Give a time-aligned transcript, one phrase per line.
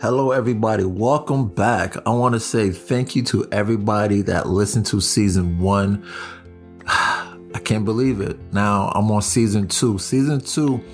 [0.00, 0.84] Hello, everybody.
[0.84, 1.96] Welcome back.
[2.06, 6.06] I want to say thank you to everybody that listened to season one.
[6.86, 8.38] I can't believe it.
[8.52, 9.98] Now I'm on season two.
[9.98, 10.84] Season two,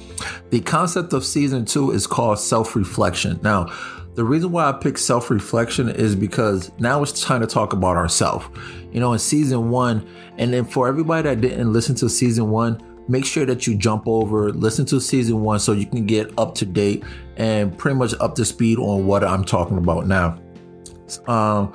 [0.48, 3.38] the concept of season two is called self reflection.
[3.42, 3.70] Now,
[4.14, 7.98] the reason why I picked self reflection is because now it's time to talk about
[7.98, 8.46] ourselves.
[8.90, 12.80] You know, in season one, and then for everybody that didn't listen to season one,
[13.08, 16.54] make sure that you jump over, listen to season one so you can get up
[16.56, 17.04] to date
[17.36, 20.38] and pretty much up to speed on what I'm talking about now.
[21.26, 21.74] Um,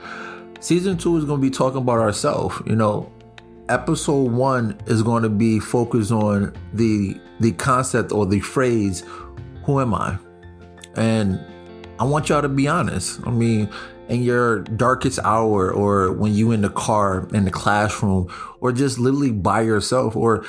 [0.59, 2.61] season two is going to be talking about ourselves.
[2.65, 3.11] You know,
[3.70, 9.03] episode one is going to be focused on the the concept or the phrase,
[9.65, 10.17] "Who am I?"
[10.95, 11.39] and
[11.99, 13.20] I want y'all to be honest.
[13.25, 13.70] I mean,
[14.09, 18.27] in your darkest hour or when you in the car in the classroom
[18.59, 20.43] or just literally by yourself or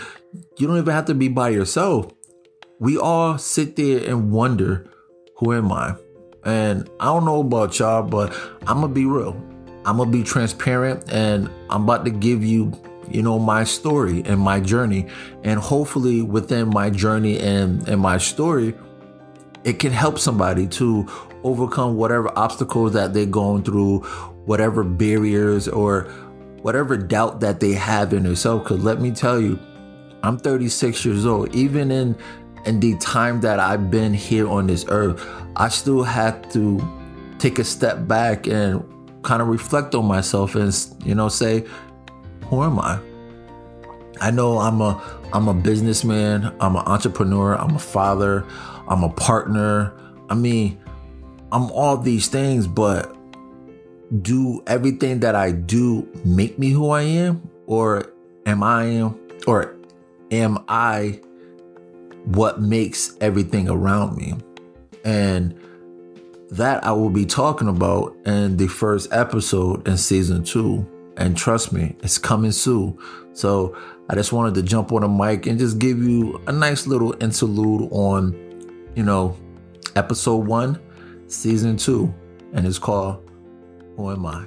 [0.59, 2.13] you don't even have to be by yourself.
[2.79, 4.89] We all sit there and wonder
[5.37, 5.97] who am i?
[6.45, 8.35] And i don't know about y'all but
[8.67, 9.37] i'm gonna be real.
[9.85, 12.73] I'm gonna be transparent and i'm about to give you
[13.11, 15.07] you know my story and my journey.
[15.43, 18.75] And hopefully within my journey and and my story
[19.65, 21.07] it can help somebody to
[21.43, 24.01] overcome whatever obstacles that they're going through,
[24.47, 26.03] whatever barriers or
[26.63, 28.63] whatever doubt that they have in themselves.
[28.63, 29.59] Because let me tell you,
[30.23, 31.55] I'm 36 years old.
[31.55, 32.17] Even in
[32.67, 36.81] in the time that I've been here on this earth, I still had to
[37.39, 38.85] take a step back and
[39.23, 41.65] kind of reflect on myself and you know say,
[42.47, 43.01] who am I?
[44.21, 48.45] I know I'm a I'm a businessman, I'm an entrepreneur, I'm a father,
[48.89, 49.95] I'm a partner.
[50.29, 50.79] I mean,
[51.51, 53.17] I'm all these things, but
[54.23, 57.49] do everything that I do make me who I am?
[57.67, 58.13] Or
[58.47, 59.77] am I am or
[60.31, 61.21] am I
[62.25, 64.35] what makes everything around me?
[65.05, 65.59] And
[66.51, 70.87] that I will be talking about in the first episode in season two.
[71.17, 72.99] And trust me, it's coming soon.
[73.33, 73.77] So
[74.09, 77.15] I just wanted to jump on a mic and just give you a nice little
[77.23, 78.35] interlude on,
[78.95, 79.37] you know,
[79.97, 80.81] episode one
[81.29, 82.13] season two,
[82.53, 83.23] and it's called
[83.97, 84.45] Who Am I?